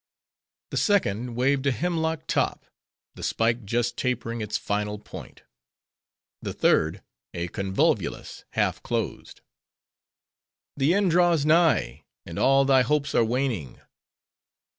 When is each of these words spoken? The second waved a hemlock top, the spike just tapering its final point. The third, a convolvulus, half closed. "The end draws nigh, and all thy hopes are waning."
The 0.71 0.77
second 0.77 1.35
waved 1.35 1.67
a 1.67 1.71
hemlock 1.71 2.25
top, 2.25 2.65
the 3.13 3.21
spike 3.21 3.65
just 3.65 3.97
tapering 3.97 4.41
its 4.41 4.57
final 4.57 4.97
point. 4.97 5.43
The 6.41 6.53
third, 6.53 7.03
a 7.35 7.49
convolvulus, 7.49 8.43
half 8.53 8.81
closed. 8.81 9.41
"The 10.75 10.95
end 10.95 11.11
draws 11.11 11.45
nigh, 11.45 12.03
and 12.25 12.39
all 12.39 12.65
thy 12.65 12.81
hopes 12.81 13.13
are 13.13 13.23
waning." 13.23 13.79